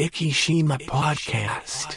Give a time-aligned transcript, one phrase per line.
[0.00, 1.90] Ikishima Podcast.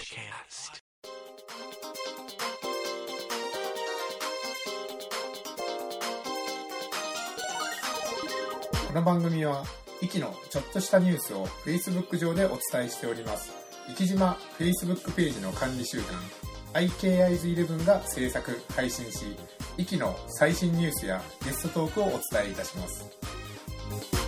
[8.87, 9.63] この番組は、
[10.01, 13.53] イキのちょっとしたニュースを Facebook 上でお伝えしております。
[13.87, 19.27] 生き島 Facebook ページの管理集団、IKIs11 が制作、配信し、
[19.77, 24.22] イキの最新ニュースやゲストトークをお伝えいたします。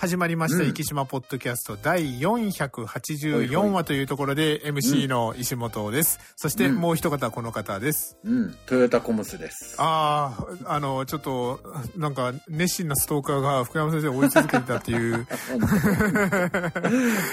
[0.00, 6.18] 始まりました、うん生島ポッドキャスト第484話というところで MC の石本です。
[6.36, 8.16] そしてうんもう一方この方です。
[8.24, 9.74] うん、トヨタコムスです。
[9.76, 11.60] ああ、あの、ちょっと、
[11.98, 15.26] なんか、熱心なストーカーが福山先生を追い続けてたっていう、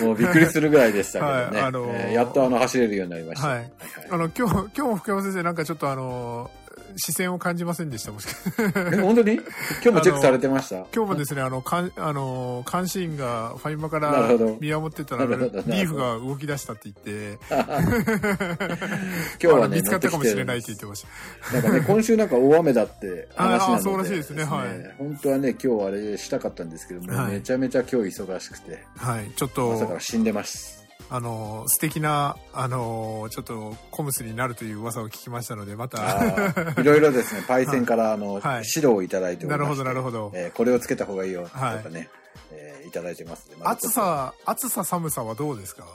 [0.03, 1.59] もうびっくりするぐらいでしたけどね。
[1.61, 3.47] はいあのーえーやっとあの走れるようになりました。
[3.47, 3.72] はいはい
[4.09, 6.52] あの、今日、今日も福山先生なんかちょっとあの、
[6.98, 8.12] 視線を感じませんでした。
[8.12, 8.34] もしか。
[9.02, 9.34] 本当に？
[9.34, 9.44] 今
[9.84, 10.76] 日もチェックされてました？
[10.94, 14.30] 今日もですね、あの、かん、あの、監視員がファインマかなら
[14.60, 17.39] 見守ってたら、リーフが動き出したって言って、
[19.42, 21.06] 今日はね、見つかったかもしれないって言ってまし
[21.48, 21.54] た。
[21.54, 24.44] なんかね、今週なんか大雨だって話なので、 ああそうらしいですね。
[24.44, 24.95] はい。
[24.98, 27.34] 本当はね、今日あれしたかったんですけども、はい。
[27.34, 30.77] めちゃめちゃ今日忙しくて、はい、ちょっ朝からと、死んでます。
[31.09, 38.44] あの、素敵な、あの、ちょっと、コムスになるという噂を聞きましたので、まあた、ーいろいろですね、 パイセンからあの、はい。
[38.44, 40.31] 指導をいただいておりまなるほど、なるほど。
[40.33, 41.83] えーこれをつけた方がいいよ、とはい。
[41.83, 42.09] かね、
[42.52, 45.86] えーいただいてますま暑さ、暑さ寒さはどうですか？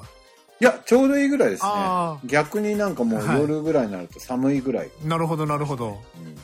[0.60, 1.68] いや、ちょうどいいぐらいですね。
[1.72, 2.18] あ。
[2.24, 3.40] 逆になんかもうはい。
[3.40, 4.90] 夜ぐらいになると寒いぐらい。
[5.04, 5.98] なるほど、なるほど。
[6.16, 6.36] うん、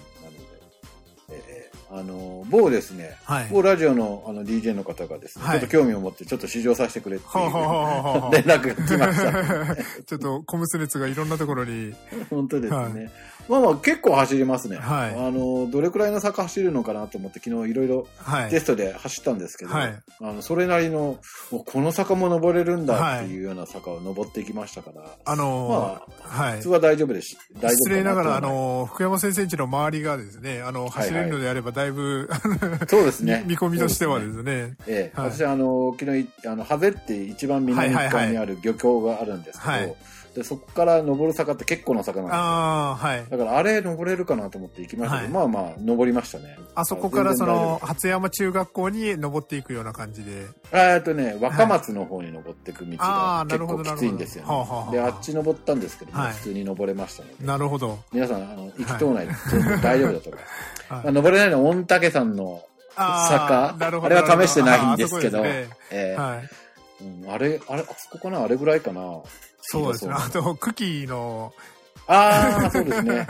[1.90, 3.48] あの、某ですね、はい。
[3.50, 7.44] 某ラジオのあの DJ の方がですね、はいちょっと興味を持ってちょっと試乗させてくれっていう
[8.32, 9.72] 連絡が来ました。
[9.72, 11.94] あ、 ちょっと、コムス熱がいろんなところに、
[12.30, 12.78] 本当ですね。
[12.78, 13.10] はい
[13.48, 14.76] まあまあ結構走りますね。
[14.76, 18.60] はいあの、どれくらいの坂走るのかなと思って昨日いろいろはいテ。
[18.60, 21.18] ストで走ったんですけど、はいあのそれなりの、
[21.50, 26.68] もうこの坂も登れるんだっていうような坂を登っていきましたから、あのまー、はい普通。
[26.68, 27.38] は大丈夫です。
[27.54, 32.28] 大丈夫失礼ながら、あの、福山先生家の周りがですね、あの、走れるのであれば、だいぶ、
[32.88, 33.44] そうですね。
[33.46, 34.76] 見込みとしてはでそうすね。
[34.88, 35.30] ええ、はい。
[35.30, 39.94] 私あの昨日あのハゼって一番南側にある漁協があるんですけど、はい
[40.34, 42.40] でそこから登る坂って結構な坂なんですよ。
[42.40, 43.26] ああ、はい。
[43.28, 45.48] だからあれ登れるかなと思って行きましたけど、はい。
[45.48, 46.58] まあまあ登りましたね。
[46.74, 50.46] あそこからその、初山中学校に登っていくような感じで。
[50.70, 54.50] 夫えーっとね若松の方に登っていく道が結構きついんですよね。
[54.50, 56.32] はであっち登ったんですけども、はい。
[56.32, 57.46] 普通に登れましたので。
[57.46, 57.98] なるほど。
[58.12, 59.28] 皆さんあの行きとうない
[59.82, 61.02] 大丈夫だと思います、 はい。
[61.04, 62.62] まあ、登れないのは御嶽山の
[62.96, 64.02] あ坂。
[64.04, 65.68] あれは試してないんですけどあね。
[65.90, 66.20] ええ。
[66.20, 66.48] はい。
[67.00, 68.42] うんあれあれあそこかな？
[68.42, 69.20] あれぐらいかな？
[69.60, 70.14] そうですね。
[70.16, 71.52] あと、クキーの、
[72.06, 73.26] ああ、そうですね。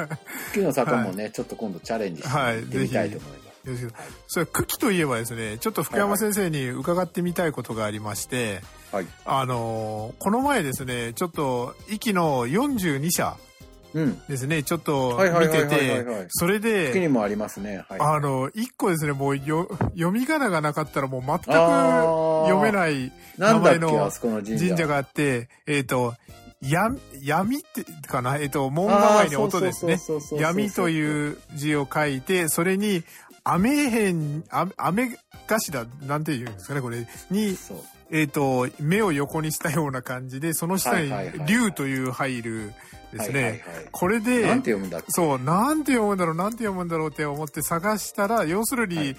[0.55, 3.49] 木の坂もね、ちょっと今度チャレンジしてみたいと思います。
[3.65, 8.61] ですけどそれ、クキといえばですね、ちょっと福山先生に伺ってみたいことがありまして、
[8.93, 9.07] はい。
[9.25, 13.48] あのーこの前ですね、ちょっと、息の42社うん。
[14.29, 17.85] ですね、ちょっと見てて、それで、木にもありますね。
[17.89, 18.01] はい。
[18.01, 24.11] あの、一個ですね、もうよ、読み仮名がなかったらもう全く読めない名前の
[24.45, 24.87] 神社。
[24.87, 26.15] があって、えっ、と、
[26.61, 26.89] や、
[27.23, 29.99] 闇ってかなえっ、と、門構えに音ですね。
[30.39, 30.91] 闇とう。
[30.91, 33.05] いう字を書いて、それに、
[33.45, 35.17] 雨辺、あ雨
[35.47, 37.57] 頭、なんて言うんですかね、これに。
[38.11, 41.13] えっ、と、目を横にしたような感じで、その下に
[41.47, 42.73] 竜という入る
[43.13, 43.43] ですね。
[43.43, 49.17] はいはいはいこれで、なんて読むんだそう、なんて読むんだろう、なんて読むんだろうって思って探したら、要するに、はい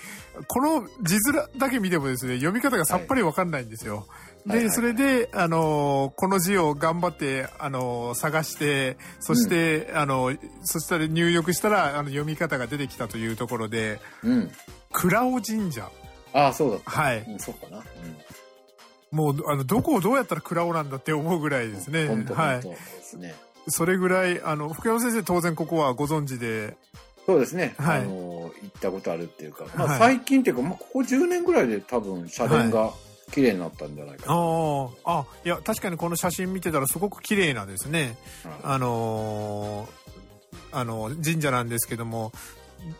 [0.47, 3.97] この字面だけ見てもですね、読み方がさっぱりわかんないんですよ。
[3.97, 14.51] はいはいで、はいはいそれで、あのーこの字を頑張って、あのー探して、そして、あのーそしたら入力したら、あの、読み方が出てきたというところで、うん。
[14.93, 15.91] 倉尾神社。
[16.31, 16.91] ああ、そうだった。
[16.91, 17.19] はい。
[17.27, 17.83] うん、そうかな。
[19.11, 21.99] もう、あの、どこをどうやったら倉尾なんだって思うぐらいですね。
[21.99, 22.07] はい。
[22.09, 23.35] 本当ですね。
[23.67, 26.77] それぐらい、あの、福山先生当然ここはご存知で、
[27.25, 27.75] そうですね。
[27.77, 32.91] はいあの、行ったことあるっていうか、まあはい最近っていうか、まあここ10年ぐらいで多分社殿が
[33.31, 34.33] 綺麗になったんじゃないかな。
[34.33, 39.99] ああ、あ、いや、確かにこの写真見てたらすごく綺麗なですね、はいあのー
[40.71, 42.31] あの、神社なんですけども、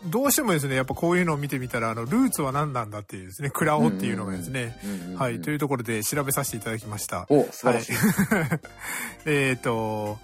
[0.06, 4.78] どうしてもですね、やっぱこういうのを見てみたら、あの、ルーツは何なんだっていうですね、倉尾っていうのがですね、
[5.16, 7.26] はい、というところで調べさせていただきました。
[7.28, 7.92] お、素晴らしい。
[9.26, 10.18] えっと、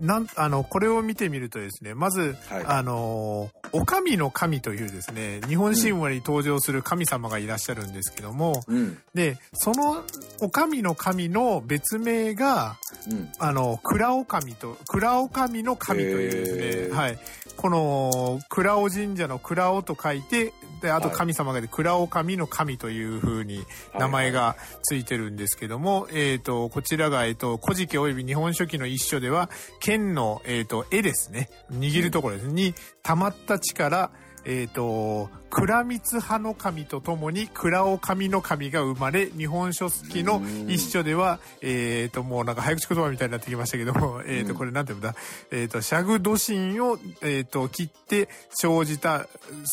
[0.00, 8.98] なん、あの、これを見てみるとですね、まず、はいあの、お神の神というですね、日本神話に登場する神様がいらっしゃるんですけども、うん。
[9.14, 10.02] で、その
[10.40, 12.76] お神の神の別名が、
[13.10, 13.30] うん。
[13.38, 17.18] あの、蔵お神と、蔵お神の神というですね、はい。
[17.60, 23.66] この、蔵お神社の蔵おと書いて、で、あと神様がで、倉尾神の神というふうに
[23.98, 31.50] 名前がついてるんですけども、えっ、と、こちらが、えっ、と、古事記及び日本書紀の一書では、剣の、えっ、と、絵ですね。
[31.70, 32.72] 握るところです、に、
[33.02, 34.10] 溜まった力、
[34.44, 45.14] えっ、と、倉光派の神とともに倉尾神の神が生まれ、日本書紀の一書では、えっ、と、もうなんか早口言葉みたいになってきましたけども、えっ、と、これなんていうんだ、
[45.50, 49.26] えっ、と、シャグドシンを、えっ、と、切って生じた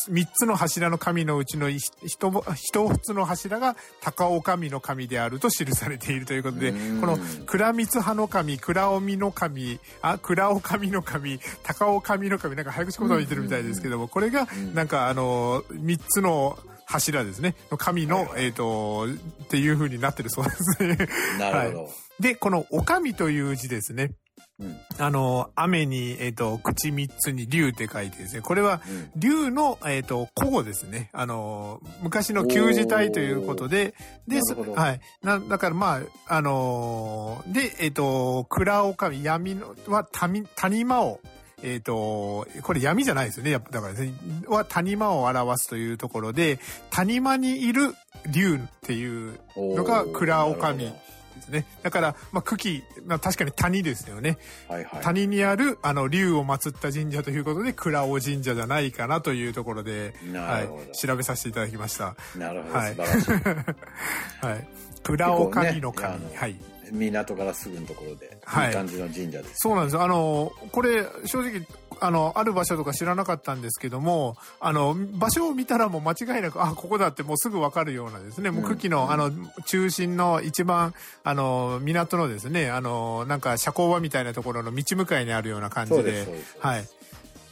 [0.08, 16.58] 三つの柱の神のうちの一一つの柱が高尾神の神であると記されているということで、この倉光派の神、倉尾美の神、あ、倉尾神の神、高尾神の神、なんか早口言葉言ってるみたいですけども、これが、なんかあの、3つの
[16.88, 17.54] 柱ですね。
[17.76, 19.06] 神の、えっ、ー、と、
[19.44, 20.96] っていう風になってるそうですね。
[21.38, 21.82] なるほど。
[21.84, 24.12] はい、で、この、おかみという字ですね。
[24.60, 28.40] うん、あの、雨に、えっ、ー、と、口三つに竜って書いてですね。
[28.40, 28.80] これは、
[29.14, 31.10] 竜の、えっ、ー、と、古語ですね。
[31.12, 33.94] あの、昔の旧字体ということで、
[34.26, 34.40] で、
[34.74, 35.00] はい。
[35.22, 41.20] な、だからまあ、あので、えっ、と、蔵おかみ、闇の、は、谷、谷間を、
[41.62, 43.50] えっ、ー、と、これ闇じゃないですよね。
[43.50, 44.12] やっぱだからね、
[44.46, 46.58] は谷間を表すというところで、
[46.90, 47.94] 谷間にいる
[48.30, 50.92] 竜っていうのが蔵おかみ
[51.38, 51.66] ですね。
[51.82, 54.38] だから、まあ、茎、まあ、確かに谷ですよね。
[54.68, 60.62] はいはい、谷にある、あの、竜を祀った神社ということで、蔵尾神社じゃないかなというところで、は
[60.92, 62.16] い、調べさせていただきました。
[62.36, 62.74] なるほど。
[62.74, 62.96] はい。
[64.40, 64.68] はい。
[65.02, 66.18] 蔵尾神の神。
[66.18, 66.56] ね、はい。
[66.92, 69.54] 港からすぐのところで、はい、いい感じの神社です。
[69.56, 69.98] そうなんです。
[69.98, 71.66] あの、これ、正直、
[72.00, 79.30] あの、ある場所とか知らなかったんですけども、あの、場所を見たらもう間違いなく、あ、ここだってもうすぐわかるようなですね、もう久喜の、うん、あの、
[79.66, 80.94] 中心の一番、
[81.24, 86.26] あの、港のですね、あの、なんか社交場みたいなところの道向かいにあるような感じで、
[86.58, 86.88] はい。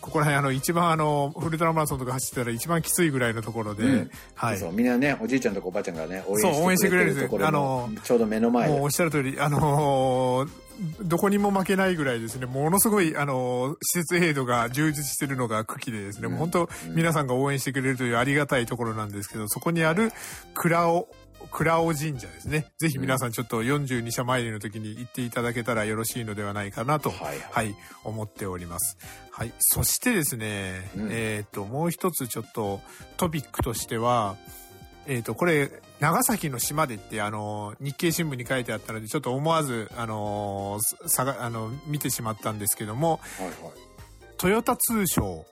[0.06, 4.58] ここら辺あの一番あのウルトラマラソンとか走ってたら一番きついぐらいのところで、うん、はい。
[4.58, 6.38] そうみんなねおじいちゃんとかおばあちゃんがね応
[6.70, 7.47] 援してくれるんですよ。
[7.47, 10.67] あのちょうど目の前もうおっしゃる通りあのー
[11.00, 20.12] どこにも負けないぐらいですね、ものすごい、あの、施設エイドが充実してるのが茎でですね、うん、もう本当、皆さんが応援してくれるというありがたいところなんですけど、そこにある
[20.53, 21.08] 蔵を
[21.50, 22.66] 倉尾神社ですね。
[22.78, 28.98] ぜひ皆さんちょっと42社参りの時に行っていただけたらよろしいのではないかなと、はい、はい、思っております。
[29.31, 29.52] はい。
[29.58, 32.81] そしてですね、うん、えっ、と、もう一つちょっと
[33.16, 34.37] トピックとしては、
[35.06, 35.70] えっ、ー、と、これ、
[36.00, 43.56] 長崎の島でって、あの、日経新聞に書いてあったので、ちょっと思わず、あの、さが、あの、見てしまったんですけども、はいはい、
[44.37, 45.46] トヨタ通商、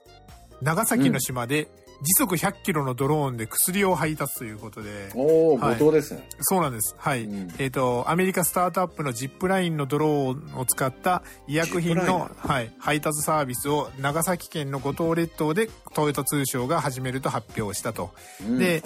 [0.61, 5.11] 長崎の島で、うん時速100キロのドローンで薬を配達ということで。
[5.15, 6.27] おお、はい、後藤ですね。
[6.41, 6.95] そうなんです。
[6.97, 7.23] はい。
[7.23, 18.11] うん、えっ、ー、と、アメリカスタートアップのジップラインのドローンを使った医薬品の、はい、配達サービスを長崎県の五島列島でトヨタ通商が始めると発表したと。
[18.41, 18.81] うん、で、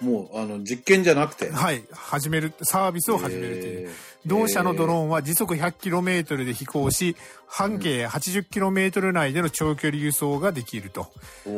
[0.00, 1.50] もう、あの、実験じゃなくて。
[1.50, 1.82] はい。
[1.92, 3.90] 始める、サービスを始めるという。
[4.24, 11.12] 同社のドローンは時速 100km で飛行し、半径 80km 内での長距離輸送ができると。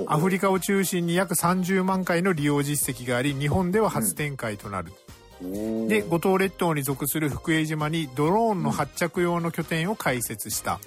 [0.07, 4.93] アフリカを中心に約30万回の利用実績があり、日本では初展開となる。
[5.89, 10.81] で、五島列島に属する福江島にドローンの発着用の拠点を開設した。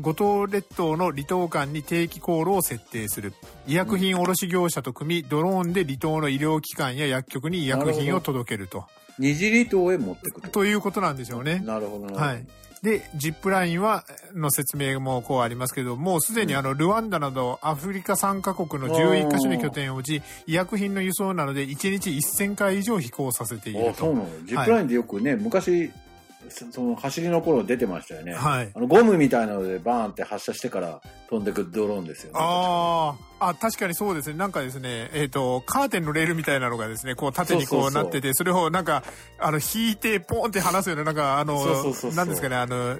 [0.00, 3.32] 五島列島の離島間に定期航路を設定する。
[3.66, 8.84] 医薬品卸業者と組みドローンで離島の医療機関や薬局に医薬品を届けると。
[9.18, 11.60] 二次離島へ持ってくるということなんでしょうね。
[11.64, 12.46] なるほどはい。
[12.82, 14.04] で、ジップラインは、
[14.34, 23.94] の説明もこうありますけど、もうすでにあの、ルワンダなどアフリカ3カ国の11カ所に拠点を置ち、医薬品の輸送などで1日1000回以上飛行させていると。
[23.94, 24.28] そうなの。
[24.44, 25.92] ジップラインでよくね、はい、昔、
[26.50, 28.34] その走りの頃出てましたよね。
[28.34, 28.70] はい。
[28.74, 32.38] あの、ゴムみたいなのでバーンって発射してから飛んでくドローンですよね。
[32.40, 34.36] ああ、あ、確かにそうですね。
[34.36, 39.02] なんかですね、えっ、ー、と、カーテンのレールみたいなのがですね、こう縦にこうなってて、それをなんか、
[39.38, 41.56] あの、引いてポンって離すような、なんか、あの、
[42.14, 42.98] なんですかね、あの、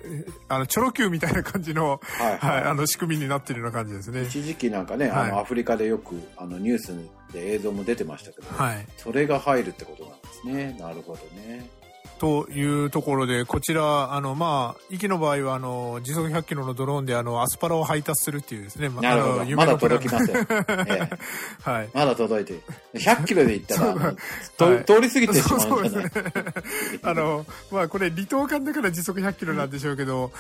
[0.49, 4.23] あの、チョロ Q みたいな感じの、はい、はい、はい、あの、仕組みになってるような感じですね。
[4.23, 6.95] 一時期なんかね、あの、アフリカでよく、あの、ニュース
[7.33, 8.87] で映像も出てましたけど、はい。
[8.97, 10.77] それが入るってことなんですね。
[10.79, 11.82] なるほどね。
[12.19, 18.89] というところで、こちら、あの、まあ、息の場合は、あの、時速100キロのドローンで、あの、アスパラを配達するっていうですね。
[18.89, 19.57] なるほど。
[19.57, 20.37] まだ届きません。
[20.37, 21.11] ええ、
[21.69, 21.89] はい。
[21.93, 22.61] まだ届いて。
[22.95, 26.11] 100キロで行ったら、 はい、通り過ぎてしまうんじゃない？
[26.11, 26.45] そうですね。
[27.03, 30.31] あの、まあ、これ、離島間だから時速100キロなんでしょうけど、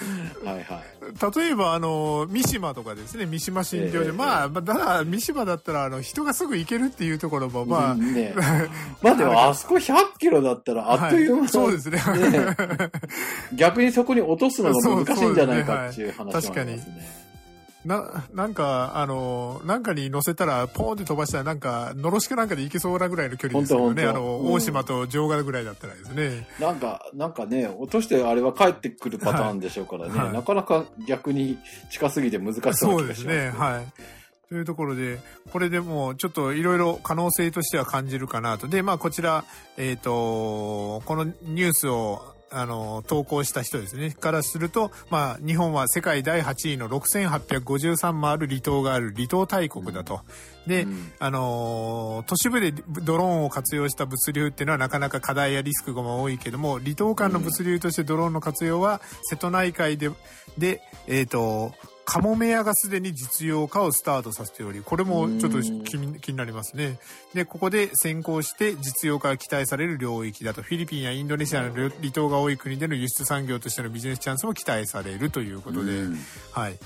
[0.44, 1.36] はいはい。
[1.36, 8.34] 例えば、あの、三島とかですね、三島新庄で、えー、まあ、だから、三島だったら、あの、人がすぐ行けるっていうところも、まあ、ね、
[9.02, 12.46] まあでも、あそこ100キロだったら、あっという間、はい、そうですね。
[13.54, 17.22] 逆にそこに落とすのが難しいんじゃないかっていう話もありますね。
[17.84, 24.04] な、なんか、あの、なんかに乗せたら、ポーンって飛ばしたら、なんか、のろしかなんかで行けそうなぐらいの距離ですよね。
[24.04, 26.46] あの、大島と城ヶぐらいだったらですね。
[26.60, 31.58] なんか、なんかね、落としてあれは帰ってくるパターンでしょうからね、はい、なかなか逆に
[31.90, 34.02] 近すぎて難しそうそうですね、はい。
[34.52, 35.18] というところで、
[35.50, 38.68] これでもちょっといろいろ可能性としては感じるかなと。
[38.68, 39.46] で、まあこちら、
[39.78, 50.20] えっ、ー、と、このニュースをあの、投稿した人ですね、からすると、まあ、日本は世界第8位の6853もある離島がある離島大国だと。
[50.66, 60.10] で、うん、あの、都市部でドローンを活用した物流っていうのはなかなか課題やリスクが多いけども、離島間の物流としてドローンの活用は、瀬戸内海で、
[60.58, 61.72] で、えっ、ー、と、
[62.04, 66.98] カモメ屋がすでに実用化をスタートさせており、これもちょっと気になりますね。
[67.32, 76.02] で、ここで先行して実用化が期待される領域だと、フィリピンやインドネシアの離島が多い国での輸出産業としてのビジネスチャンスも期待されるということで、
[76.52, 76.78] はい。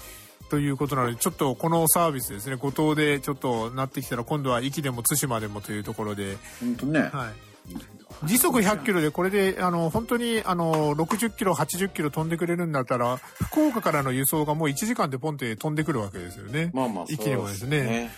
[0.48, 7.00] ということなので、ちょっとこのサービスですね、五島でちょっとなってきたら、今度は壱岐でも対馬でもというところで、本当ね。
[7.00, 7.74] はい。
[8.24, 16.70] 時速100キロでこれであの本当にあの60キロ80キロ飛んでくれるんだったら福岡からの輸送がもう1時間でポンって飛んでくるわけですよね。
[16.72, 17.82] まあまあそうですね。
[17.82, 18.10] ね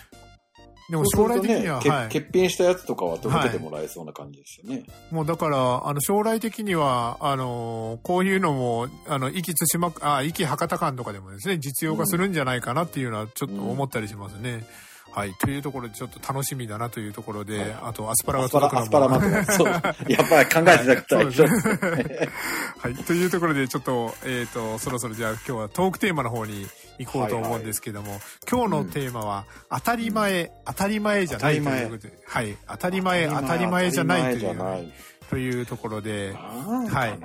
[0.89, 4.77] でも将来的には、ね、はい、欠品したやつとかは届けてもらえそうな感じですよね。
[4.77, 14.51] はい、もうだから、あの、将来的には、あの、こういうのも、あの、壱岐対馬、あ、壱岐博多間とかでもですね、実用化するんじゃないかなっていうのはちょっと思ったりしますね。
[14.51, 15.33] うんはい。
[15.35, 18.83] というところでちょっと楽しみだなというところで、はい、あとアスパラが届くのも。
[18.83, 19.67] アスパラ、アスパラそう。
[20.11, 22.29] やっぱり考えてた方は一緒ですね。
[22.79, 22.95] はい。
[22.95, 26.67] というところでちょっと、えっ、ー、と、そろそろじゃあ今日はトークテーマの方に
[26.99, 32.57] 行こうと思うんですけども、はいはい、今日のテーマは、当たり前、うん、当たり前じゃないということで、はい。
[32.67, 34.91] 当たり前、当たり前じゃないという。
[35.29, 37.19] というところで、はい。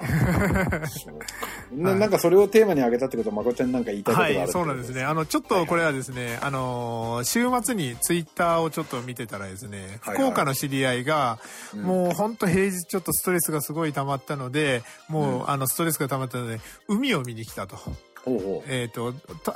[1.75, 5.03] ななんかそれをテーマに挙げたってことは、まこちゃんなんか言いたいことがあるはい、そうなんですね。
[5.03, 11.39] あの、ちょっとこれはですね、あの、週末にツイッターをちょっと見てたらですね、福岡の知り合いが、
[11.75, 17.79] もう本当平日ちょっとストレスがすごい溜まったので、もう、あの、ストレスが溜まったので、海を見に来たと。
[18.27, 19.13] えっ、ー、と、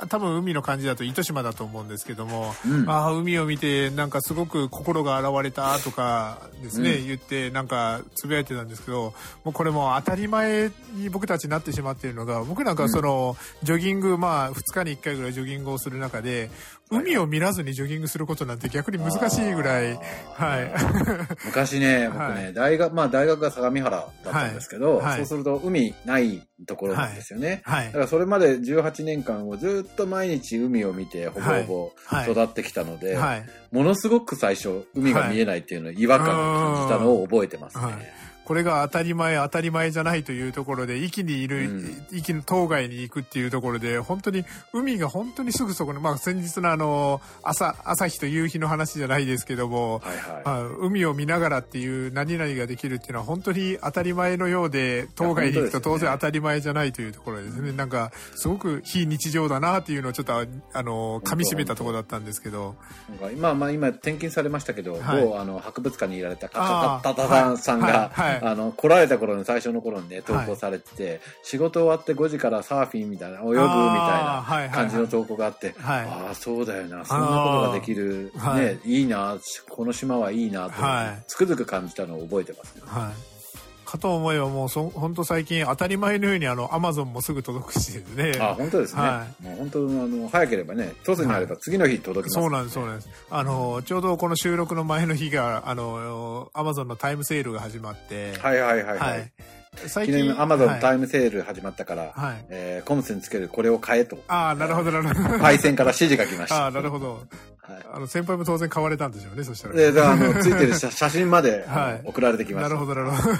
[0.07, 16.51] 多分海の感じだと糸島だと思うんですけども、うん、ああ、海を見てなんかすごく心が現れたとかですね、うん、言ってなんかつぶやいてたんですけど、もうこれも当たり前に僕たちになってしまっているのが、僕なんかその、うん、ジョギング、まあ2日に1回ぐらいジョギングをする中で、
[16.91, 19.99] 海を見らずにジョギングすることなんて逆に難しいぐらい、
[20.33, 20.73] はい。
[21.45, 27.61] 昔ね、僕ね、はい、大学、まあ大学が相模原だったんですけど、はい、そうすると海ないところなんですよね。
[27.63, 27.85] はい。
[27.87, 33.45] だからそれまで18年間をずっと毎日海を見て、ほぼほぼ育ってきたので、はい。
[33.71, 38.13] ものすごく最初、海が見えないっていうのを違和感を感じたのを覚えてますね。
[38.49, 50.43] これが当たり前、当たり前じゃないというところで、域にいる、うん、域の当該に行くっていうところで、本当に、海が本当にすぐそこに、まあ先日のあの、朝、朝日と夕日の話じゃないですけども、はいはい。
[50.43, 57.71] まあ、海を見ながらっていう何々ができるっていうのは本当に当たり前のようで、当該に行くと当然当たり前じゃないというところですね。
[57.73, 60.33] なんか、すごく非日常だなっていうのをちょっと、
[60.73, 62.77] あの、噛み締めたところだったんですけど。
[63.31, 68.31] 今、まあ今転勤されましたけど、はい、某あの博物館にいられたカタタタさんが、はい。
[68.31, 75.99] はいあの、来られた頃の最初の頃にね、投稿されてて、はい、仕事終わって5時からサーフィンみたいな、泳ぐみたいな感じの投稿があって、はい。
[75.99, 77.33] はいはい、ああ、そうだよな、そんなこ
[77.65, 79.03] とができる、ね、い。
[79.03, 79.37] いな、
[79.69, 80.73] この島はいいなと、
[81.27, 82.81] つくづく感じたのを覚えてますね。
[82.85, 83.38] はい
[83.89, 88.33] かと思えばもうそ本当最近当たり前のようにあのアマゾンもすぐ届くしですね。
[88.39, 93.09] あ本当ですね、はい、もう本当あの早ければね一つにあれば次の日届きます、ねはい、そうなんですそうなんです。
[93.31, 98.37] あのちょうどこの収録の前の日があのアマゾンのタイムセールが始まって。
[98.37, 99.31] はいはいはいはい、はい
[99.75, 104.17] 最近アマゾンタイムセール始まったから、はい、えー、コムスにつけるこれを買えと。
[104.27, 105.39] ああ、なるほど、なるほど。
[105.39, 106.63] パイセンから指示が来ました。
[106.63, 107.25] ああ、なるほど。
[107.61, 109.75] はい、あの、先輩も当然買われたんでしょうね、そしたら。
[109.75, 112.69] で、あの、ついてる 写真まで、はい、送られてきました。
[112.69, 113.37] なるほど、なるほど。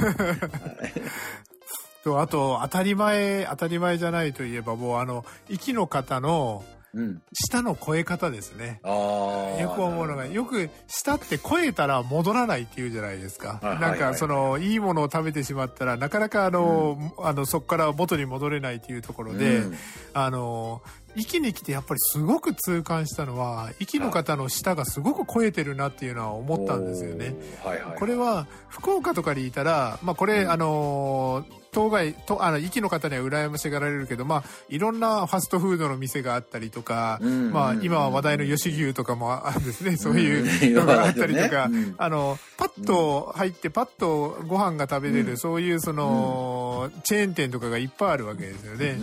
[2.03, 8.81] と、あと、当たり前、当たり前じゃないといえば、もうあの、息の方の、うん、舌の超え方ですね。
[8.83, 13.59] よく思うのが、よく舌って超えたら戻らないって言うじゃないですか。
[13.61, 19.77] なんかその、いいものを食べてしまったら、なかなかあの、うん、あの、そこから元に戻れないっていうところで、うん、
[20.13, 20.81] あの、
[21.19, 27.35] 息に来てやっぱりすごく痛感したのは、息の方の舌がすごく超えてるなっていうのは思ったんですよね。
[27.63, 48.97] はいはい、これは、福岡とかにいたら、まあこれ、あの当該、と、あの、息の方には羨ましがられるけど、まあ、いろんなファストフードの店があったりとか、まあ、今は話題の吉牛とかもあるんですね、そういうのがあったりとか、あの、パッと入ってパッとご飯が食べれる、そういうその、チェーン店とかがいっぱいあるわけですよね。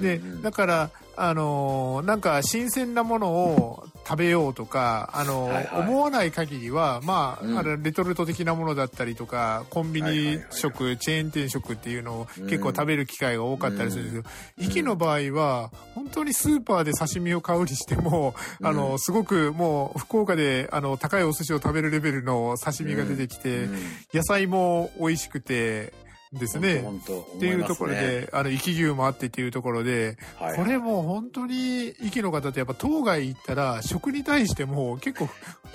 [0.00, 14.28] で、だから、あのなんか新鮮なものを食べようとか、あの、はいはい、思わない限りは、まあ、うん、あれ、レトルト的なものだったりとか、コンビニ食、チェーン店食っていうのを結構食べる機会が多かったりするんですけど、
[14.58, 23.68] うん、イキの場合は、本当にスーパーで刺身を買うにしても、あの、すごくもう、福岡で、あの、高いお寿司を食べるレベルの刺身が出てきて、
[24.12, 25.94] 野菜も美味しくて、
[26.38, 26.80] ですね。
[26.80, 35.28] 本当っていうところで、あの、生き牛もあってっていうところで、はい、これもう本当に、生きの方ってやっぱ当該行ったら、食に対しても結構、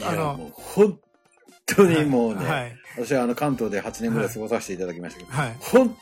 [0.03, 0.99] あの、本
[1.75, 5.95] 当にもうね、はい、私はあの関東で8年ぐらい過ごさせていただきましたけど、はい、本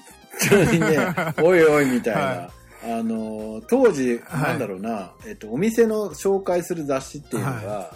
[0.50, 2.52] 当にね、 おいおいみたいな、は
[2.88, 7.94] い、あの、当時、なんだろうな、えっと、お店の紹介する雑誌っていうのが、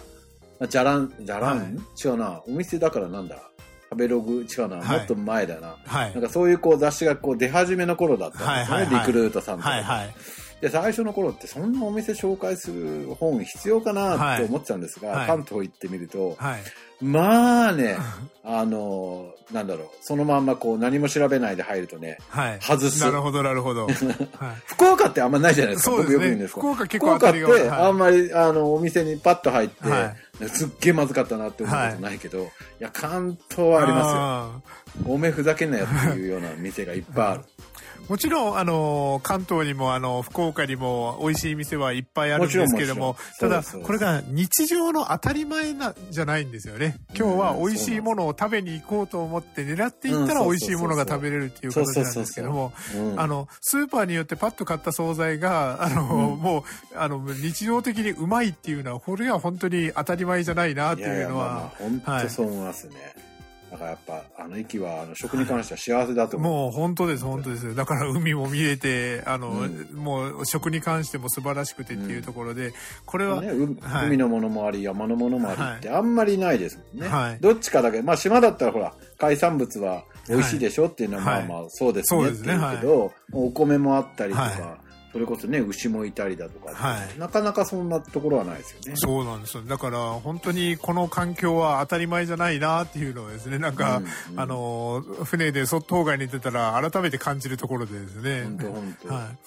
[0.68, 3.50] じゃらん、じゃらん、違うな、お店だからなんだ、
[3.92, 10.14] 食べログ違うな、はい、もっと前だな、はい、なんかそういうこう雑誌がこう出始めの頃だったんですよね、はいはいはい、リクルートさんとか、はいはい、
[10.62, 17.96] で最初の頃ってそんなお店紹介する本必要かなって思ってたんですが、はい、関東行ってみると、はい、まあね
[18.44, 23.00] あのなんだろうそのまんまこう何も調べないで入るとね、はい、外す。
[23.00, 23.88] なるほどなるほど、
[24.66, 35.12] 福岡ってあんまないじゃないですか、ね、僕よく言うんです福岡結構福岡ってあんまりあのお店にパッと入って、すっげえまずかったなって思うことないけど、はい、いや、関東はありますよ。
[35.12, 37.42] おめふざけんなよっていうような店がいっぱいある。
[38.08, 46.96] もちろん、あの、関東にも、あの、福岡にも美味しい店はいっぱいあるんですけども、ただ、これが日常の当たり前な、じゃないんですよね。
[47.16, 52.72] 今日は美味しいものを食べに行こうと思って狙っていったら美味しいものが食べれるっていう形なんですけども、
[53.16, 56.02] あの、スーパーによってパッと買った惣菜が、あの、
[56.36, 56.62] もう、
[56.98, 61.72] あの、日常的にうまいっていうのは、これは本当に当たり前じゃないなっていうのは。
[61.78, 63.31] 本当そう思いますね。
[63.72, 66.52] だからやっぱ、あの、息は、あの、食に関しては幸せだと思う。
[66.64, 67.74] もう、本当です、本当です。
[67.74, 72.72] だから海も見えて、あの、うん、もう、食に関しても素晴らしくてっていうところで、うん、
[73.06, 73.48] これは、ね
[73.80, 77.08] はい、海のものもあり、山のものもありって、あんまりないですもんね。
[77.08, 84.81] はい、どっちかだけ、まあ、島だったらほら、海産物は美味しいでしょっていうのは、まあまあ、そうですねって言うけど、お米もあったりとか、
[85.12, 88.92] それこそね、牛もいたりだとか、はい、なかなかそんなところはないですよね。
[88.96, 89.62] そうなんですよ。
[89.62, 98.44] だから、本当にこの環境は当たり前じゃないなっていうのをですね、なんか、うんうん、あの、船で外外に出たら改めて感じるところでですね。
[98.44, 99.14] 本当本当。
[99.14, 99.38] はい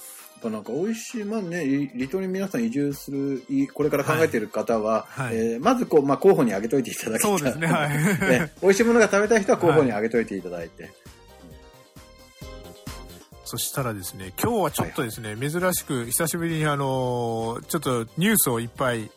[0.43, 3.41] なんか美味しい、まあね、離島に皆さん移住する、
[3.73, 7.31] これから考えている方は、はい、えー、まずこう、まあ、候補に挙げといていただきたい。
[7.31, 7.89] そうですね、はい。
[8.29, 10.83] ね、美味しいものが食べたい人は候補に挙げといていただいて。
[10.83, 10.93] はい
[13.45, 19.11] そしたらですね、今日はちょっとですね、はい、珍しく久しぶりにあの、ちょっとニュースをいっぱい、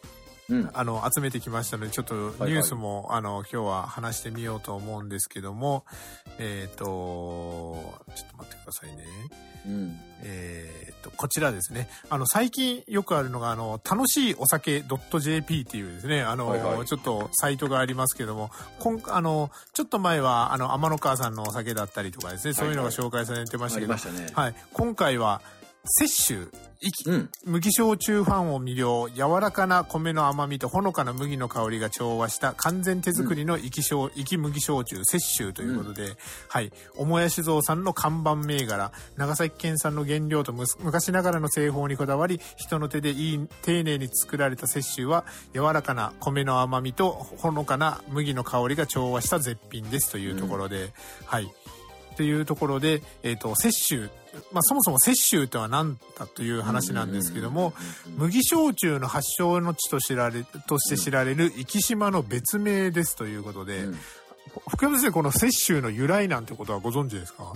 [0.51, 5.85] うん、あの、集めてきましたので、ちょっとニュースも、はいはい、あの、今日は話してみようと思うんですけども、
[6.39, 9.05] えっ、ー、と、ちょっと待ってくださいね。
[9.69, 11.89] うん、えっと、こちらですね。
[12.09, 14.83] あの、最近よくあるのが、あの、楽しいお酒
[15.21, 24.55] .jp っていうですね、あの、はいはい、ちょっとサイトがありますけども、こんあの、ちょっと前は、あの、天の川さんのお酒だったりとかですね、そういうのが紹介されてましたけど、はい、はいね、はい。
[24.73, 25.43] 今回は、
[25.89, 26.41] 摂取、
[27.07, 36.17] うん、麦焼酎ファンを魅了、柔らかな米の甘みとほのかな麦の香りが調和した完全手作りの生き生、生き麦焼酎、摂取ということで、うん、
[36.49, 45.25] はい、桃屋酒造さんの看板銘柄、長崎県産の原料と昔ながらの製法にこだわり、人の手でいい、丁寧に作られた摂取は、
[45.55, 50.91] 柔らかな米の甘みとほのかな麦の香りが調和した絶品ですというところで、うん、
[51.27, 51.51] はい。
[52.19, 54.11] というところで、えっ、ー、と、摂取、
[54.53, 57.75] まあ、そもそも摂取とは何だという話なんですけども、
[58.17, 63.87] 麦焼酎の発祥の地と知られ、として知られる生島の別名ですということで、
[64.69, 67.55] 福山先生、この摂取の由来なんてことはご存知ですか？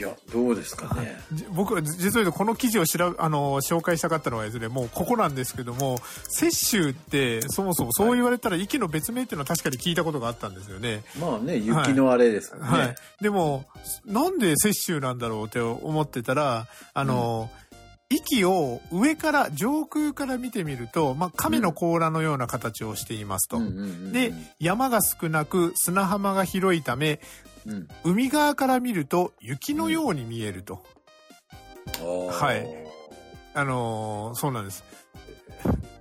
[0.00, 1.14] いや、どうですかね。
[1.50, 5.98] 僕は実は言うとこの記事を調べ、あの、紹介したかったのはですね、もうここなんですけども、
[6.40, 11.04] 雪舟ってそもそもそう言われたら息の別名っていうのは確かに聞いたことがあったんですよね。
[11.20, 12.78] まあね、雪のあれですからね。
[12.78, 12.94] はい。
[13.20, 13.66] でも、
[14.06, 17.69] なんで雪舟なんだろうって思ってたら、あの、うん
[18.10, 23.60] 息を上から上空から見てみると、まあ、亀の甲羅のような形をしていますと。
[24.12, 27.20] で山が少なく砂浜が広いため
[27.66, 30.82] うん、海側から見ると雪のように見えると。
[32.02, 32.66] うん、はい。
[33.52, 34.84] あのー、そうなんです。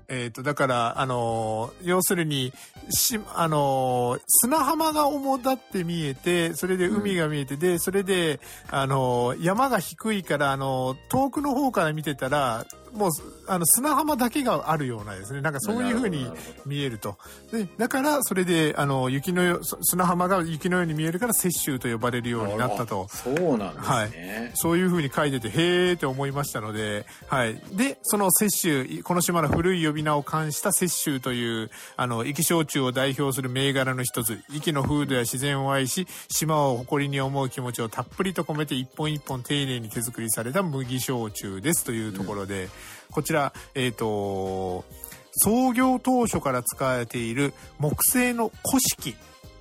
[0.10, 2.52] えっ、ー、と、だから、あのー、要するに、
[2.90, 8.40] し、あのー、砂浜が主だって見えて、それで海が見えて、うん、それで、
[8.72, 13.10] あの山が低いから、あの遠くの方から見てたら、もう、
[13.50, 16.30] あの、砂浜だけがあるようなですね、なんかそういう風に
[16.66, 17.18] 見えると。
[17.52, 23.08] で、だから、それで、あの、雪のよ、砂浜が雪のように見えるから、雪舟と呼ばれるようになったと。
[23.10, 23.88] そうなんですね。
[23.88, 24.52] はい。
[24.54, 27.62] そういう風に書いてて、へーって思いましたので、はい。
[27.74, 42.70] で、その雪舟、この島の古い呼び名を冠した雪舟という、あの、生き焼酎を代表する銘柄の一つ、息の風土や自然を愛し、島を誇りに思う気持ちをたっぷりと込めて一本一本丁寧に手作りされた麦焼酎ですというところで、うん、
[43.12, 44.86] こちら、えっ、ー、と、
[45.32, 49.16] 創業当初から使われている木製の古式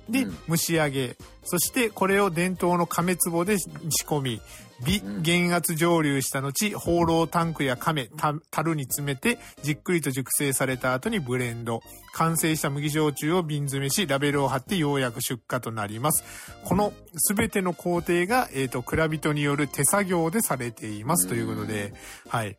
[0.09, 3.69] で蒸し上げ、うん、そしてこれを伝統の亀壺で仕
[4.05, 4.41] 込み、
[4.85, 8.09] 微減圧蒸留した後、放浪タンクや亀、
[8.49, 11.81] 樽に詰めて、じっくりと熟成された後にブレンド。
[12.13, 16.23] 完成した麦焼酎を瓶詰めし、ラベルを貼ってようやく出荷となります。
[16.63, 21.93] このすべての工程が、えっ、ー、と、蔵人による手作業でされていますということで、
[22.27, 22.57] はい。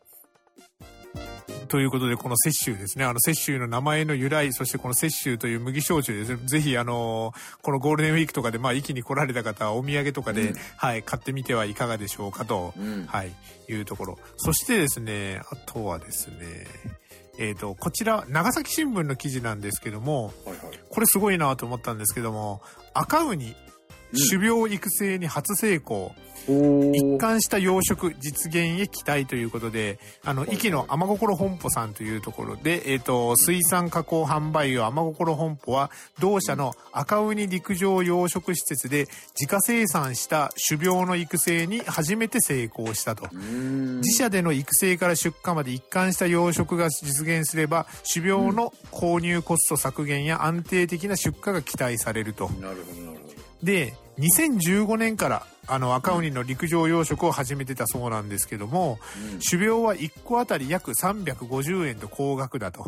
[1.71, 3.05] ということで、この雪舟ですね。
[3.05, 6.45] あの、雪舟の名前の由来、そしてこの雪舟という麦焼酎ですね。
[6.45, 13.31] ぜひ、あの、このゴールデンウィークとかで、まあ、一気に来られた方はお土産とかで、うん、はい、買ってみてはいかがでしょうかと、うん、はい、
[13.69, 14.19] いうところ。
[14.35, 16.35] そしてですね、あとはですね、
[17.39, 22.61] えっ、ー、と、こちら、長崎新聞の記事なんですけども、はいはい、これすごいなと思ったんですけども、
[22.93, 23.55] 赤ウニ、
[24.29, 26.13] 種苗育成に初成功。
[26.25, 39.07] うん一貫した養殖実現へ期待ということで、あの、壱岐の天心本舗さんというところで、えっ、ー、と、水産加工販売用天心本舗は、同社の赤ウニ陸上養殖施設で
[39.39, 43.27] 自家生産した種苗の育成に初めて成功したと。
[43.33, 52.49] 自社での育成から出荷まで一貫した養殖が実現すれば、種苗の購入コスト削減や安定的な出荷が期待されると。
[52.49, 53.31] なるほど、なるほど。
[53.63, 58.99] で、2015年からあの赤ウニの陸上養殖を始めてたそうなんですけども、
[59.33, 62.85] うん、種苗は1個あたり約350円と高額だと。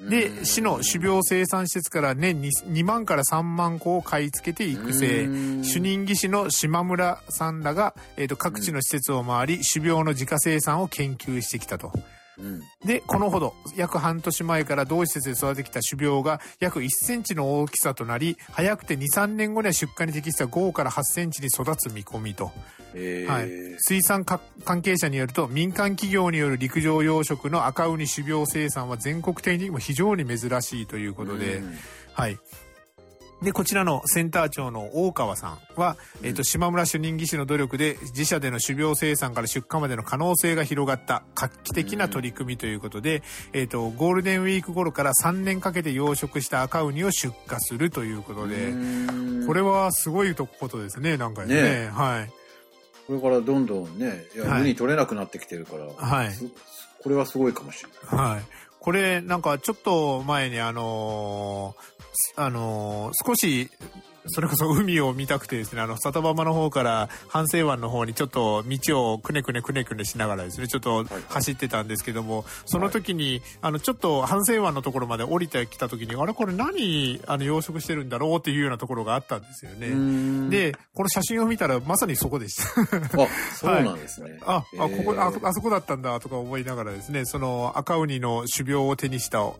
[0.00, 5.26] で、市の種苗生産施設から年に2万から3万個を買い付けて育成。
[5.62, 11.92] 主任技師の島村さんらが、えーと各地の施設を回り、種苗の自家生産を研究してきたと。
[12.84, 22.52] で、このほど、約半年前から同施設で育ててきた種苗が約1センチの大きさとなり、早くて2、3年後には出荷に適した5から8センチに育つ見込みと。
[23.28, 24.40] はい、水産関
[24.82, 31.62] 係者によると民間企業による陸上養殖の赤ウニ種苗生産は全国的にも非常に珍しいということで、
[32.14, 32.36] はい、
[33.42, 43.22] で、こちらのセンター長の大川さんは、うん、えっ、と、島村主任技師の努力で自社での種苗生産から出荷までの可能性が広がった画期的な取り組みということで、
[43.54, 48.74] うん、えっ、と、ゴールデンウィーク頃から3年かけて養殖した赤ウニを出荷するということで、
[49.46, 51.62] これはすごいことですね、なんかね。
[51.62, 52.30] ねはい。
[53.06, 56.30] これからどんどんね、いや、はい、ウニ取れなくなってきてるから、はい。
[57.02, 58.26] これはすごいかもしれない。
[58.32, 58.42] はい。
[58.80, 63.70] これ、なんかちょっと前にあのー、あのー、少し
[64.30, 80.50] それこそ海を見たくてですね、あの、里浜の方から反省湾の方にちょっと道をくねくねくねくねしながらですね、ちょっと走ってたんですけども、その時に、あの、ちょっと反省湾のところまで降りてきた時に、あれこれ何、あの、養殖してるんだろうっていうようなところがあったんですよね。
[80.50, 82.80] で、この写真を見たらまさにそこでした。
[83.22, 84.30] あ、 そうなんですね。
[84.30, 89.52] はい、あ、あ、ここ、あ、あそこだったんだとか思いながらですね、その赤ウニの種苗を手にしたっ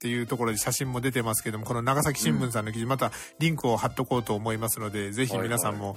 [0.00, 5.96] ていうところで写真も出てますけども、この長崎新聞さんの記事、またリンクを貼っとこうと思いますので、ぜひ皆さんも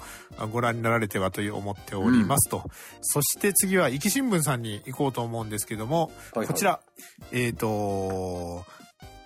[0.51, 2.63] ご覧になられてはと思っておりますと。
[2.65, 6.79] うん、そして次は、壱岐新聞さんに行こうと思うんですけども、はいはい、こちら、
[7.31, 8.65] えっ、ー、と、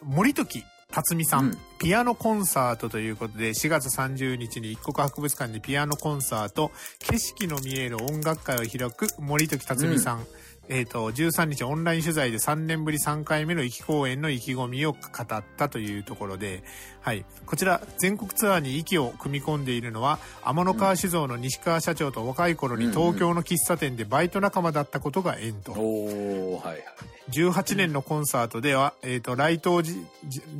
[0.03, 10.25] 森時辰巳さん、うん、ピアノコンサートということで、4月30日に一国博物館でピアノコンサート、景色の見える音楽会を開く森時辰巳さん、うん
[10.69, 16.63] えっ、ー、と、13日オンライン取材で3年ぶり3回目の駅公演の意気込みを語ったというところで、
[17.01, 17.25] はい。
[17.45, 25.73] こちら、全国ツアーに息を組み込んでいるのは、天の川酒造の西川社長と若い頃に東京の喫茶店でバイト仲間だったことが縁と。
[25.73, 26.83] おはいはい。
[27.29, 29.99] 18年のコンサートでは、えっ、ー、と、来島じ、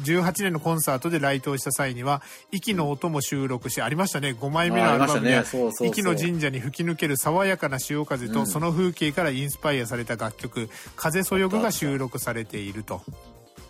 [0.04, 5.44] 18年のコンサートで来島した際には、息の音も収録し、ありましたね、5枚目のアルバムには、
[5.84, 13.02] 息の神社に吹き抜ける爽やかな潮風と、その風景からインスパイアされた楽曲、風そよぐが収録されていると。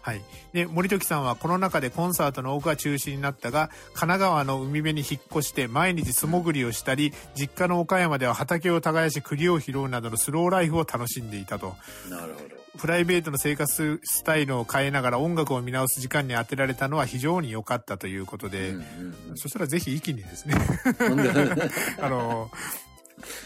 [0.02, 0.22] はい。
[0.54, 11.76] で、森時さんはこの中でコンサートの多くは中止になったが、神奈川の海辺に引っ越して毎日素潜りをしたり、実家の岡山では畑を耕し栗を拾うなどのスローライフを楽しんでいたと。
[12.10, 12.56] なるほど。
[12.78, 18.84] プライベートの生活スタイルを変えながら音楽を見直す時間に当てられたのは非常に良かったということで、うんうん
[19.32, 20.56] うん、そしたらぜひ一気にですね
[22.02, 22.52] あの、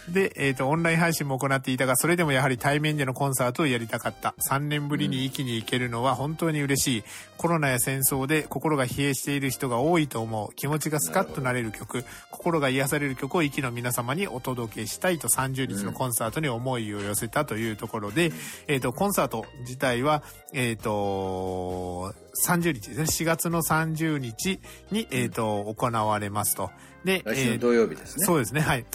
[0.10, 4.36] で、えっ、ー、と、オンライン配信も行っていたが、それでもやはり対面でのコンサートをやりたかった。
[4.50, 7.04] 3年ぶりに息に行けるのは本当に嬉しい。
[7.38, 10.54] コロナや戦争で心が疲弊している人が多いと思う。
[10.56, 18.32] 気持ちがスカッとなれる曲、心が癒される曲を息の皆様にお届けしたいと30日のコンサートに思いを寄せたというところで、
[18.68, 22.14] えっ、ー、と、コンサート自体は、えっ、ー、と、
[22.46, 23.04] 30日ですね。
[23.04, 24.60] 4月の30日
[24.92, 26.72] に、えっ、と、行われますと。
[27.04, 28.26] で、来週の土曜日ですね。
[28.26, 28.86] そうですね、はい。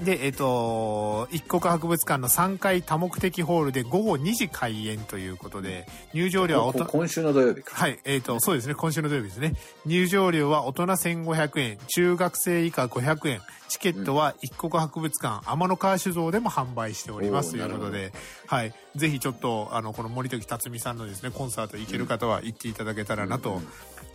[0.00, 7.74] で、えっ、ー、と、一国博物館の3階多目的ホールで午後2時開演ということで、入場料は今週の土曜日か。
[7.74, 9.54] はい、えっ、ー、と、そうですね、今週の土曜日ですね。
[9.86, 18.12] 入場料は大人1500円、中学生以下500円、チケットは一国博物館、天の川酒造でも販売しておりますということで、
[18.46, 23.60] はい、ぜひちょっと、あの、この森時辰巳さんのですね、コンサート行ける方は行っていただけたらなと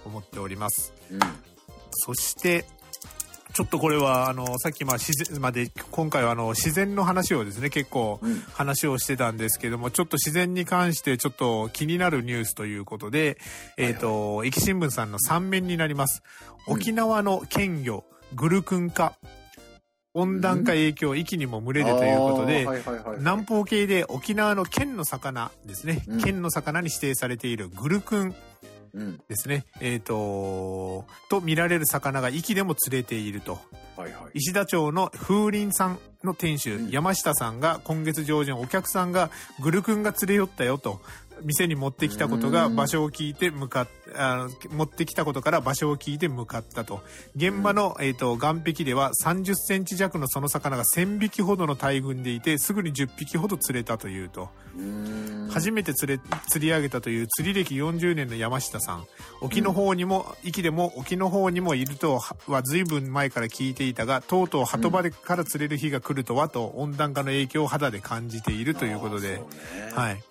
[0.05, 0.93] 思っております。
[1.11, 1.19] うん、
[1.91, 2.65] そして、
[3.53, 8.19] ちょっとこれは、あの、さっきまあ自然まで、今回はあの、自然の話をですね、結構
[8.53, 13.37] 話をしてたんですけども、ちょっと自然に関してちょっと気になるニュースということで、
[13.77, 16.23] えっ、ー、と、駅新聞さんの3面になります。
[16.65, 19.15] 沖縄の県魚、グルクン化。
[20.15, 22.67] 温暖化影響、壱岐にも群れるということで、
[23.17, 28.35] 南方系で沖縄の県の魚ですね、うん、県の魚に指定されているグルクン
[29.27, 29.65] ですね。
[29.81, 33.59] うん、えっ、ー、と、と見られる魚が息でも釣れていると。
[33.95, 39.29] はいはい、石田町の風林さんの店主、うん、山下さんが今月上旬お客さんが
[39.61, 41.01] グルクンが釣れ寄ったよと。
[41.43, 47.01] 店に持ってきたことが場所を聞いて向かっあ持ってきたことから場所を聞いて向かったと。
[47.35, 54.49] 現場の、えーと、岸壁では30センチ弱のその魚が1000匹ほどの大群でいてすぐに10匹ほど釣れたというと。
[55.49, 59.05] 初めて釣れ釣り上げたという釣り歴40年の山下さん。
[59.41, 69.41] 沖の方にも壱岐でも沖の方にもいるとは随分前から聞いていたがとうとう鳩場でから釣れる日が来るとはと温暖化の影響を肌で感じているということで、
[69.93, 70.23] はい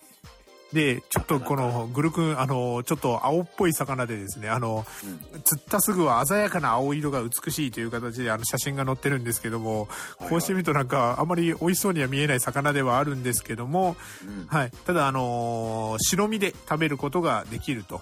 [0.72, 9.88] で、ちょっとこのグルクン、あの、ちょっと青っぽい魚でですね、あの、うん、釣ったすぐは鮮やかな青色が美しいという形であの写真が載ってるんですけども、
[10.28, 14.70] こうしてみるとなんかあまり美味しそうには見えない魚ではあるんですけども、うん、はい。
[14.86, 18.00] ただあの、白身で食べることができると。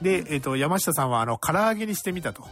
[0.00, 2.44] で、えっ、ー、と、山下さんはあの、唐揚げにしてみたと。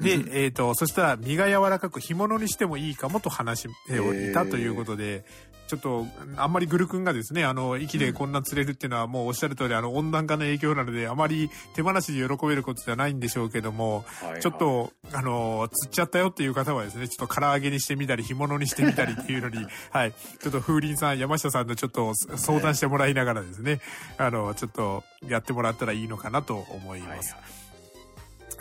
[0.00, 0.16] で、え
[0.48, 5.24] っ、ー、と、そしたら身が柔らかく干物にしてもいいかもと話しておいたということで、
[5.66, 23.80] ちょっと、あんまりグル君がですね、あの、息でこんな釣れるっていうのは、もうおっしゃる通り、あの、温暖化の影響なので、あまり手放しで喜べることじゃないんでしょうけども、はいはい、ちょっと、あの、釣っちゃったよっていう方はですね、ちょっと唐揚げにしてみたり、干物にしてみたりっていうのに、 はい、ちょっと風鈴さん、山下さんとちょっと相談してもらいながらですね、
[24.18, 27.32] あの、ちょっとやってもらったらいいのかなと思います。
[27.32, 27.63] はいはい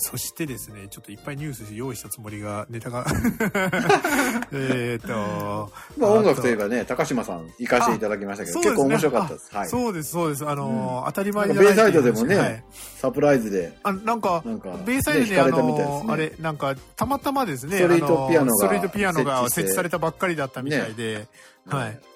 [0.03, 3.05] そしてですね、ちょっといっぱいニュース用意したつもりが、ネタが
[4.51, 5.71] えっと。
[5.97, 9.55] まあ音楽といえばね、高島さん行かせていただきましたけど、ね、結構面白かったです。
[9.55, 10.45] はい、そうです、そうです。
[10.45, 12.63] あの、うん、当たり前じゃないベイサイドでもね、はい、
[12.97, 13.77] サプライズで。
[13.83, 21.27] あ、なんか、なんかベイサイドで、ね、あの、あれ、なんか、たまたまですね、ストリートピアノが、ストリートピアノが設置されたばっかりだったみたいで、ね、
[21.65, 21.91] はい。
[21.91, 22.12] いや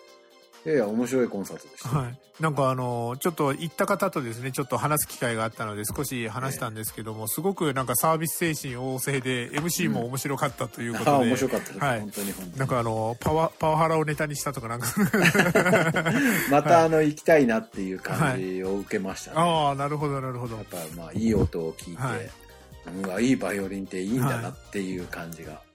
[0.73, 1.89] いや、面白いコンサートでした。
[1.89, 2.19] はい。
[2.41, 11.11] なんかあの、ちょっと行った方とですね、ちょっと話す機会があったので少し話したんですけども、すごくなんかサービス精神旺盛で、MC も面白かったということで。
[11.11, 11.79] うん、あ、面白かったです。
[11.79, 11.99] はい。
[12.01, 12.57] 本当に本当に。
[12.57, 14.87] なんかあの、パワ、パワハラをネタにしたとかなんか
[16.51, 19.37] またあの、行きたいなっていう感じを受けましたね。
[19.37, 20.57] はい、ああ、なるほど、なるほど。
[20.57, 22.29] やっぱまあ、いい音を聞いて、はい、
[23.03, 25.65] うわ、いいバイオリンっていいんだなっていう感じが。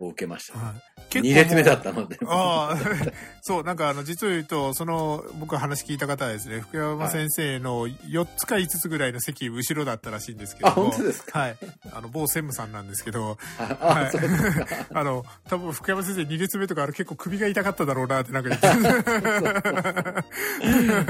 [0.00, 0.74] を受けました、は
[1.12, 2.18] い、2列目だったので。
[2.26, 2.78] ああ、
[3.42, 11.38] そう、なんかあの、実を言うと、その、僕話聞いた方はですね、福山先生の4つか5つぐらいの席後ろだったらしいんですけどあ、本当ですか？
[11.38, 11.56] はい。
[11.92, 14.16] あの、某専務さんなんですけど、はい。
[14.94, 18.66] あの、多分福山先生2列目とかあれ結構首が痛かっただろうなってなんか言って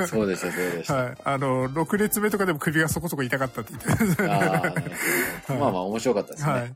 [0.06, 0.94] そうでした、そうでした。
[0.94, 1.14] はい。
[1.24, 4.62] あの、6列目とかでも首がそこそこ痛かったって言ってあ、
[5.48, 6.52] まあまあ面白かったですね。
[6.52, 6.72] はい。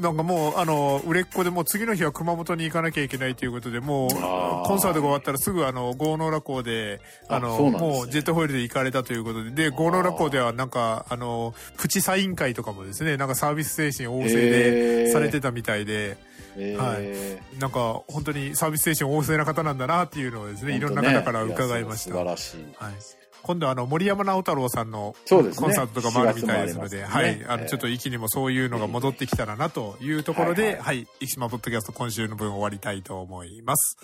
[0.00, 16.16] なんかもう、あの、売れっ子ででもう次の日は熊本に行かなきゃいけないということで、もう、コンサートが終わったらすぐあの、郷ノ浦港で、あの、ね、もうジェットホイールで行かれたということで、で、郷ノ浦港ではなんか、あの、プチサイン会とかもですね、なんかサービス精神旺盛でされてたみたいで、
[16.56, 17.60] はい。
[17.60, 22.12] なんか、本当にサービス精神旺盛な方なんだなっていうのをですね、いろんな方から伺いました。
[22.12, 22.66] 素晴らしい。
[22.76, 23.19] はい。
[23.42, 33.98] 今度あの森山直太朗さんのコンサートとかもあるみたいですので、はい、あのちょっと息にもそういうのが戻ってきたらなというところで、はい、生島ポッドキャスト今週の分終わりたいと思います。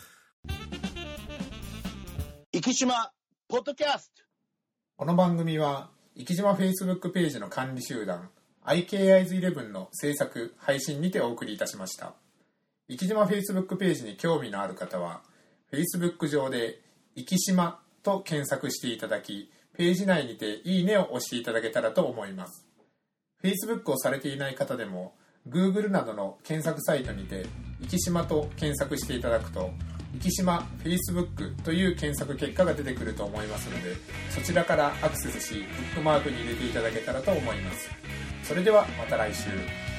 [2.52, 3.12] 生島
[3.48, 4.22] ポッドキャスト。
[4.96, 8.30] この番組は生島フェイスブックページの管理集団
[8.64, 12.14] IKIs11 の制作配信にてお送りいたしました。
[12.88, 15.22] 生島 Facebook ページに興味のある方は
[15.72, 16.80] Facebook 上で
[17.16, 22.64] 「生島」と検索していただきページ内にて「いいね」を押していただけたらと思います。
[23.42, 25.14] Facebook をされていない方でも
[25.48, 27.46] Google などの検索サイトにて
[27.90, 29.72] 「生島」と検索していただくと
[30.20, 33.96] 生島 Facebook という検索結果が出てくると思いますので
[34.30, 37.90] そちらからアクセスしブックマークに入れていただけたらと思います。
[38.44, 39.95] それではまた来週。